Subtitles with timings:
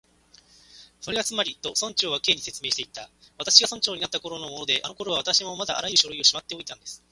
[0.99, 3.07] 「それがつまり」と、村長は Ｋ に説明していった
[3.37, 7.03] 「私が村長になったころのもので、あのころは私もまだあらゆる書類をしまっておいたんです」